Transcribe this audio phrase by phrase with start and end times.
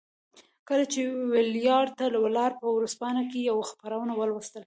[0.67, 1.01] کله چې
[1.31, 4.59] ویلباډ ته ولاړ په ورځپاڼو کې یې خبرونه ولوستل.